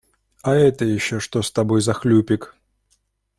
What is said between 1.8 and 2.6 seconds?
за хлюпик?